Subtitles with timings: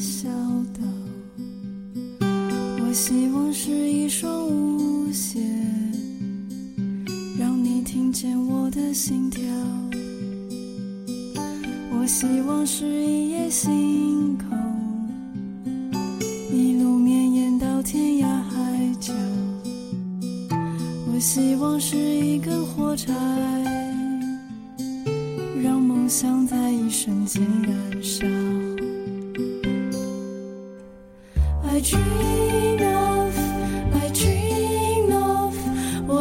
[0.00, 0.39] myself.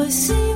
[0.10, 0.49] 我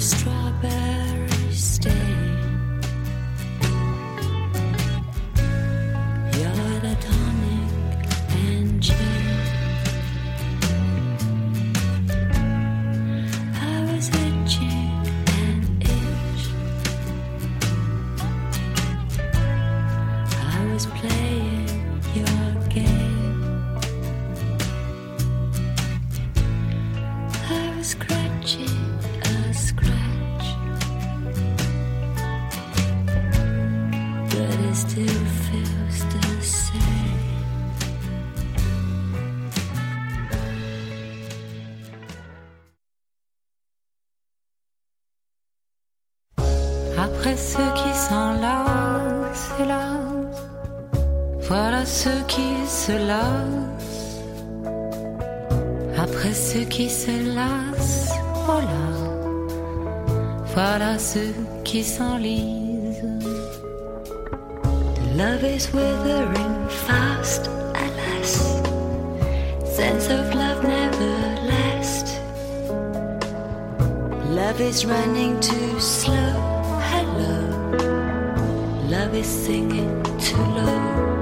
[0.00, 1.95] strawberry stem.
[61.64, 63.02] qui s'enlise.
[65.14, 68.60] Love is withering fast, alas.
[69.64, 71.16] Sense of love never
[71.52, 72.18] lasts.
[74.30, 76.32] Love is running too slow,
[76.92, 77.36] hello.
[78.88, 81.15] Love is singing too low.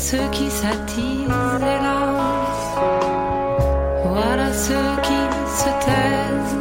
[0.00, 2.62] ceux qui s'attirent, hélas.
[4.06, 5.20] Voilà ceux qui
[5.60, 6.58] se taisent.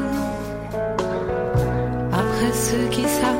[2.12, 3.39] Après ceux qui savent.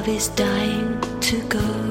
[0.00, 1.90] love is dying to go.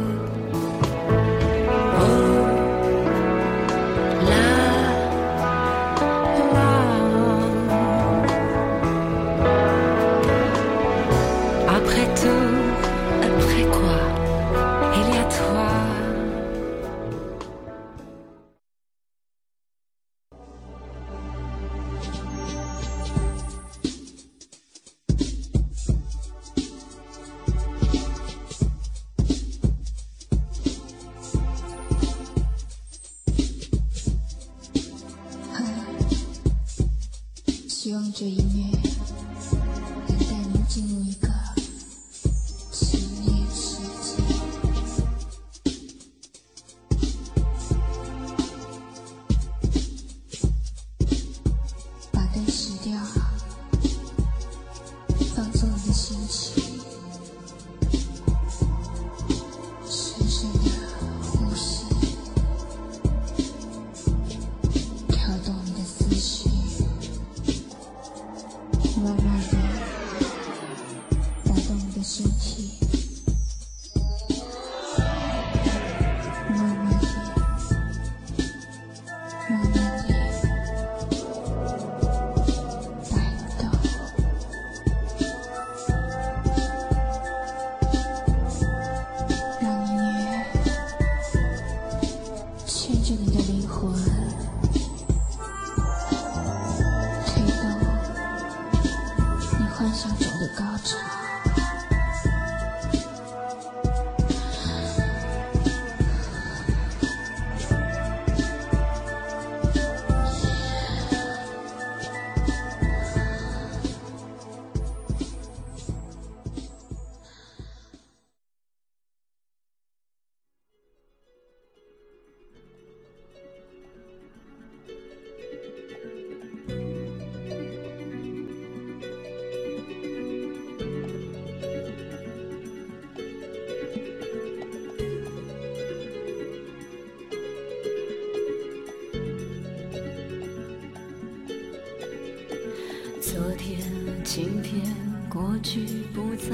[145.40, 146.50] 过去不再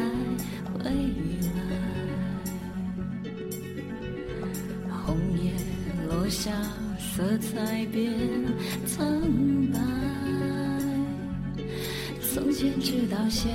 [0.72, 0.92] 回来。
[5.04, 5.52] 红叶
[6.08, 6.52] 落下
[7.00, 8.14] 色彩变
[8.86, 9.04] 苍
[9.74, 9.80] 白。
[12.22, 13.52] 从前直到现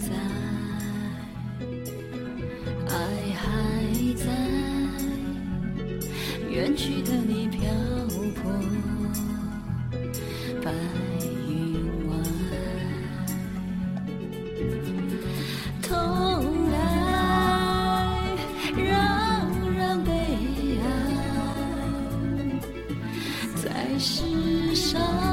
[0.00, 0.41] 在。
[24.74, 25.31] 伤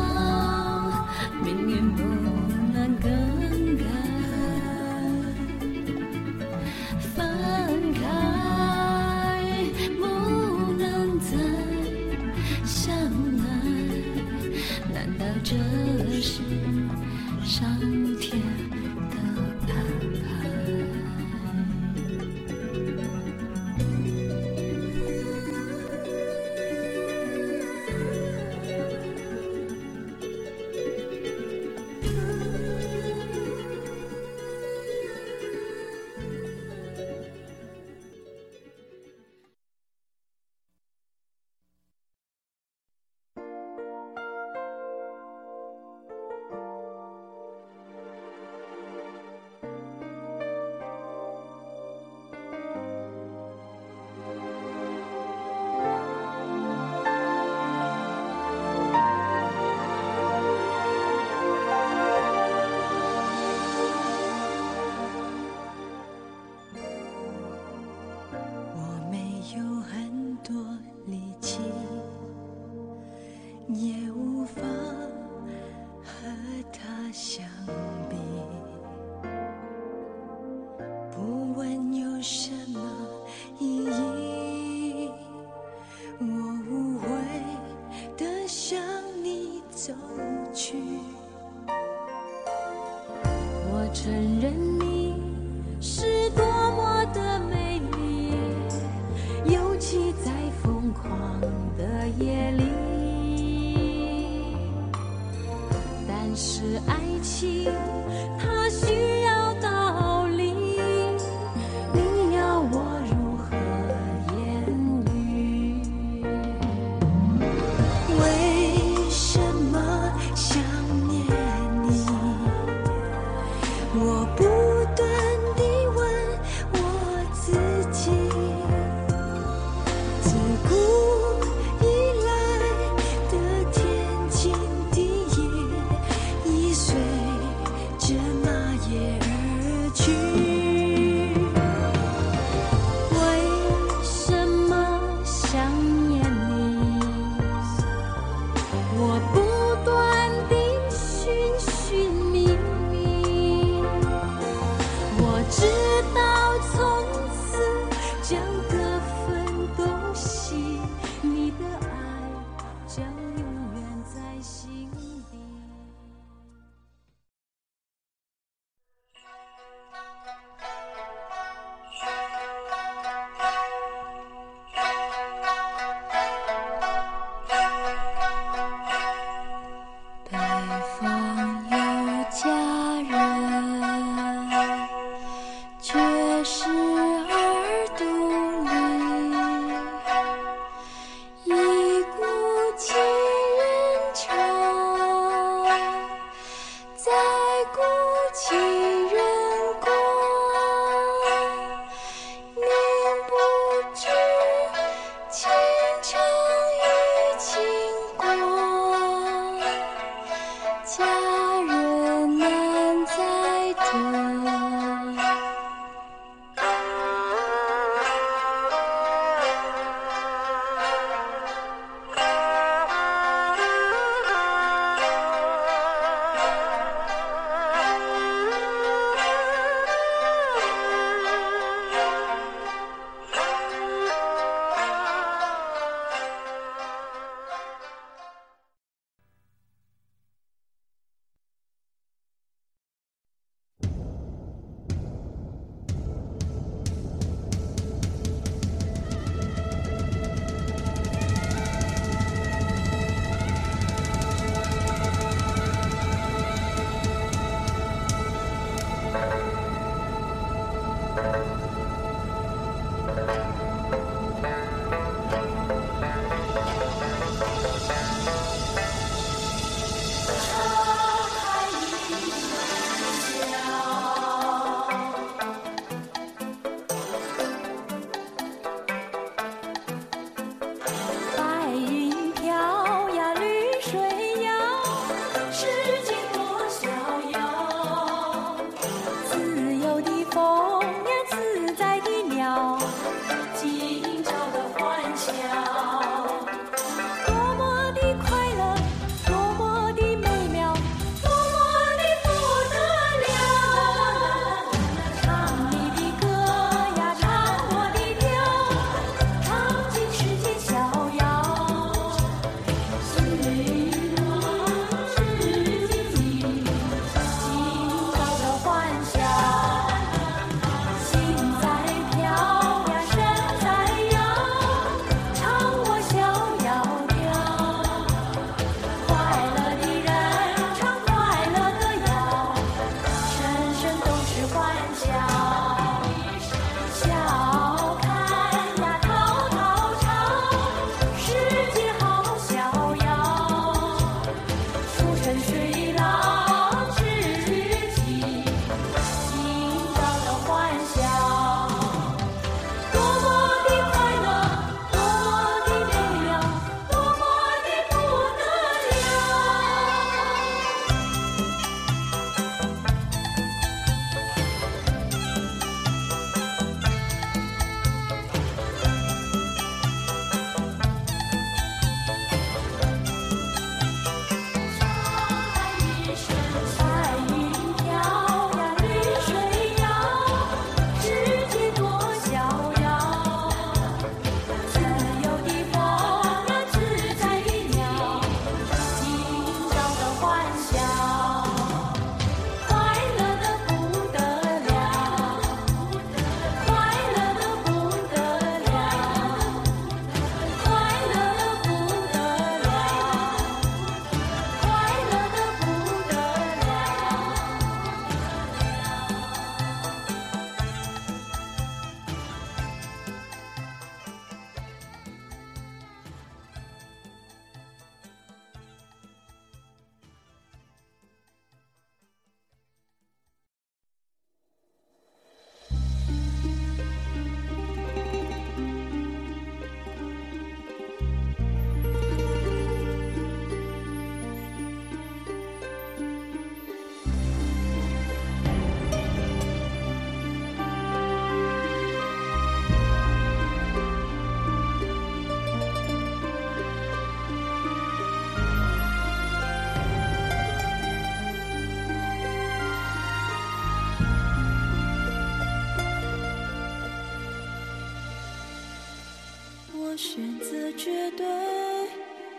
[460.12, 461.24] 选择绝对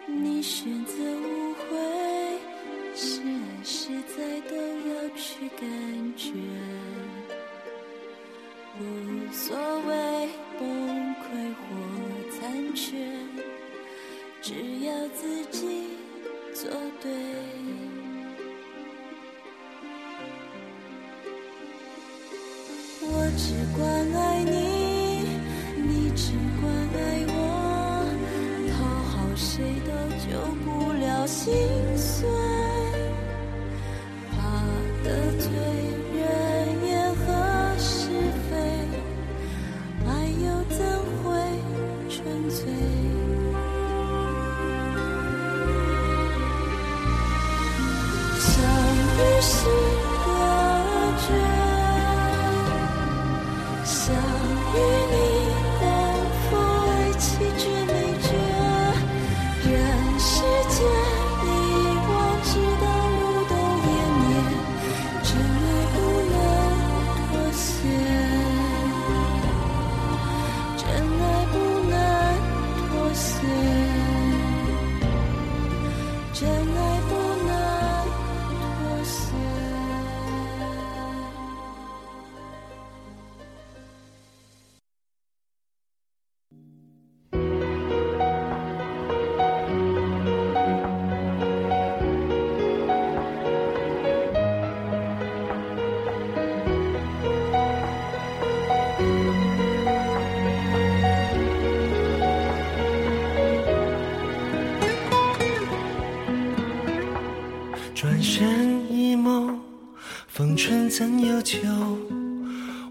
[0.09, 0.80] 你选
[111.01, 111.59] 风春怎有秋？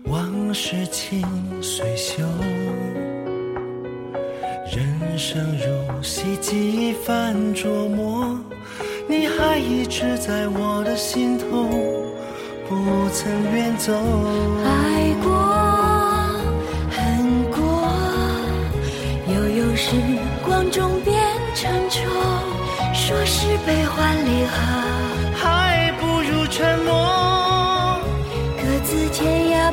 [0.05, 1.21] 往事情
[1.61, 2.23] 随袖。
[4.65, 8.35] 人生如戏，几番琢磨，
[9.07, 11.69] 你还一直在我的心头，
[12.67, 13.93] 不曾远走。
[14.65, 15.29] 爱过，
[16.89, 17.61] 恨过，
[19.27, 19.93] 悠悠时
[20.43, 21.15] 光中变
[21.53, 22.09] 成愁。
[22.91, 24.55] 说是悲欢离合，
[25.35, 27.08] 还不如沉默。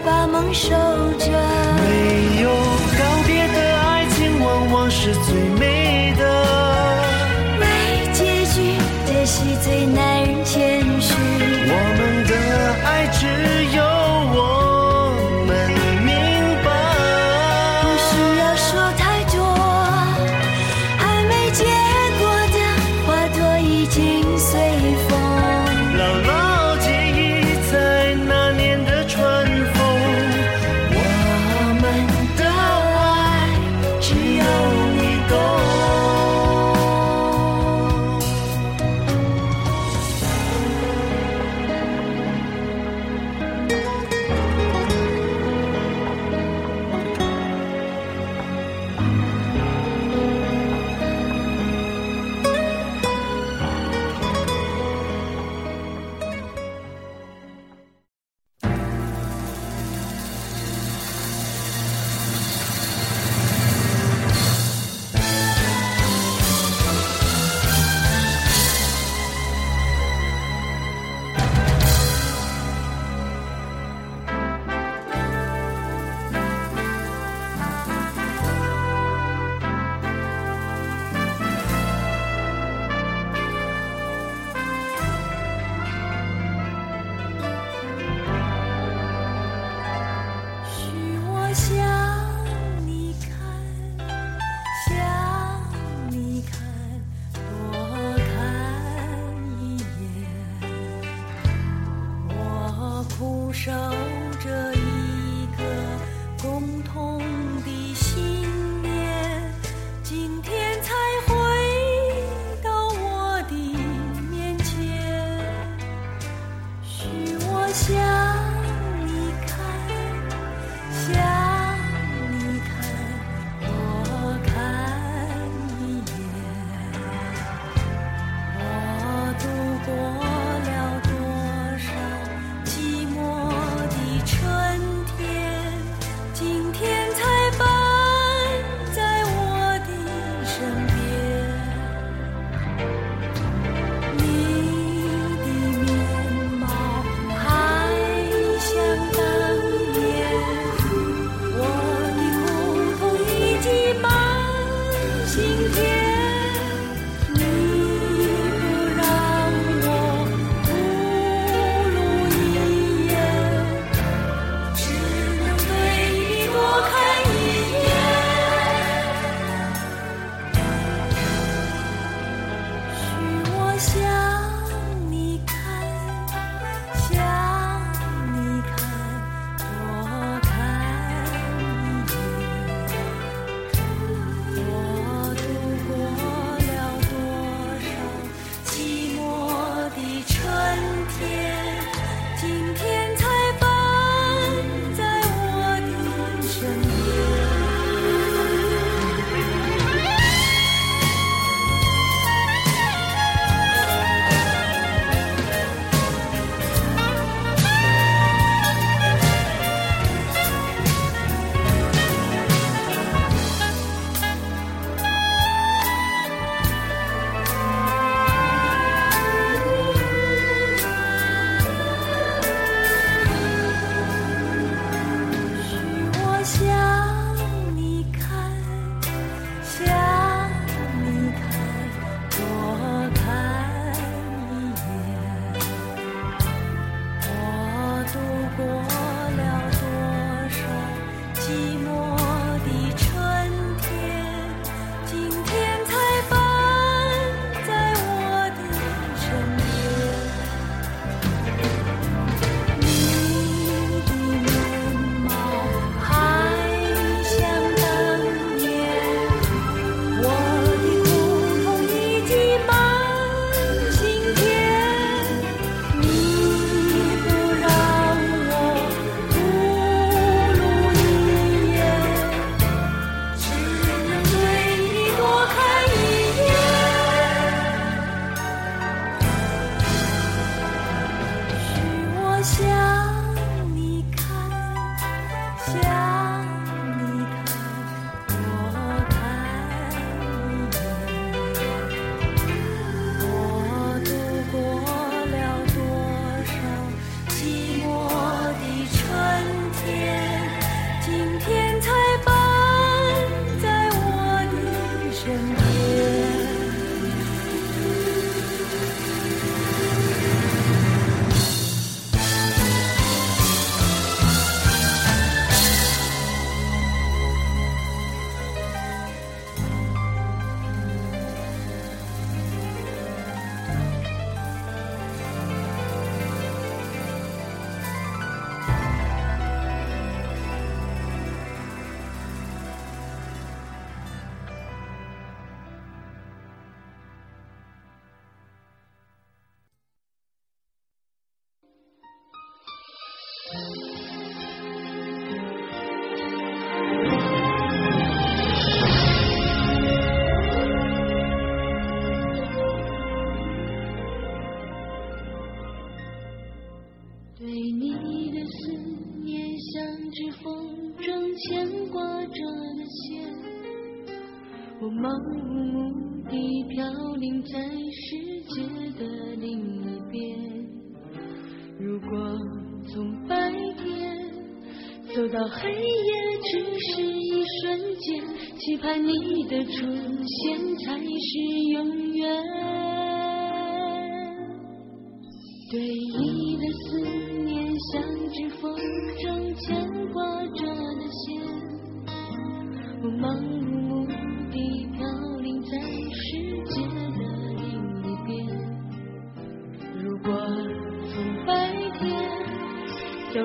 [0.05, 0.71] 把梦守
[1.19, 1.27] 着。
[1.77, 2.49] 没有
[2.99, 6.23] 告别的爱情，往往是最美的。
[7.59, 7.65] 没
[8.13, 8.57] 结局
[9.07, 11.15] 的戏最耐人谦虚。
[11.69, 12.33] 我们的
[12.85, 13.21] 爱只
[13.77, 13.79] 有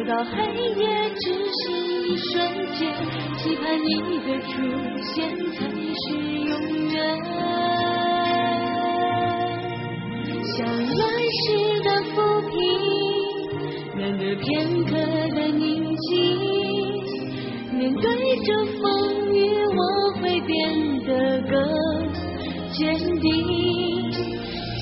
[0.02, 0.34] 走到黑
[0.82, 0.82] 夜，
[1.20, 1.62] 只是
[2.08, 2.34] 一瞬
[2.74, 2.80] 间，
[3.38, 3.88] 期盼你
[4.26, 4.50] 的出
[5.14, 5.14] 现
[5.54, 6.52] 才是永
[6.90, 6.96] 远。
[10.58, 11.00] 像乱
[11.38, 11.44] 世
[11.84, 12.18] 的浮
[12.50, 12.52] 萍，
[14.00, 14.44] 难得片
[14.86, 14.90] 刻
[15.36, 15.62] 的宁
[15.96, 16.10] 静。
[17.78, 18.04] 面对
[18.38, 18.48] 着
[18.82, 18.82] 风
[19.36, 19.38] 雨，
[19.68, 19.80] 我
[20.20, 20.50] 会变
[21.06, 21.10] 得
[21.44, 21.54] 更
[22.72, 22.82] 坚
[23.20, 23.30] 定，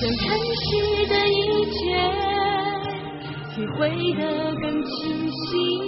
[0.16, 0.24] 尘
[0.56, 0.66] 世
[1.08, 1.14] 的
[3.80, 5.79] 会得更清晰。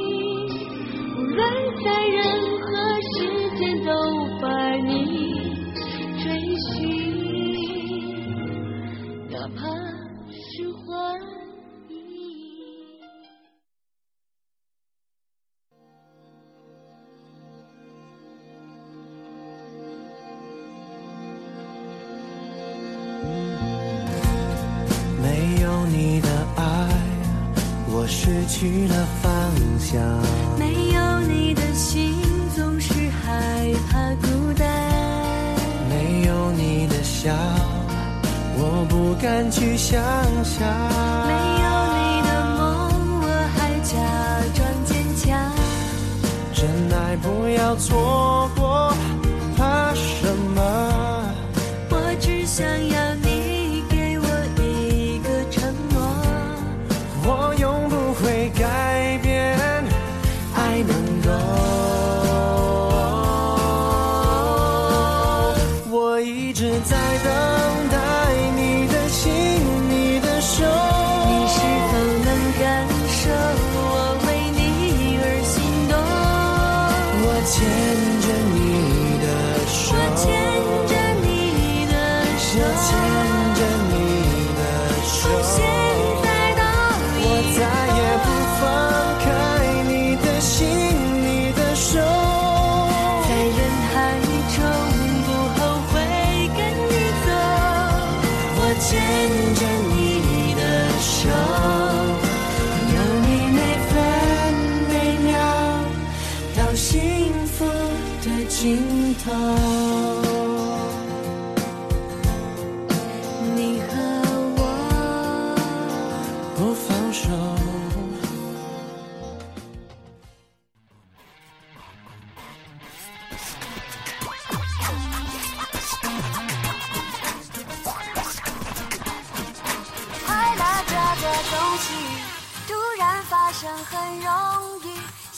[28.14, 29.32] 失去了方
[29.80, 29.98] 向。
[30.58, 32.14] 没有你的心
[32.54, 34.68] 总是害怕孤单，
[35.88, 37.32] 没有你的笑，
[38.54, 39.98] 我不敢去想
[40.44, 40.60] 象。
[41.26, 41.32] 没
[41.64, 42.60] 有你的梦
[43.22, 43.96] 我还假
[44.54, 45.50] 装坚强。
[46.52, 48.94] 真爱不要错过，
[49.56, 50.60] 怕什么？
[51.88, 53.14] 我只想要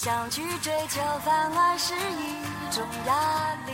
[0.04, 3.72] 想去追求，反而是一种压力。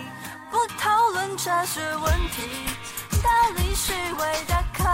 [0.49, 2.49] 不讨论哲学问题，
[3.21, 4.85] 道理虚伪的可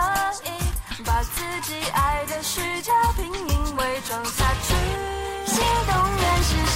[0.48, 4.74] 以，把自己爱的世界拼命伪装下去。
[5.44, 6.75] 心动原是。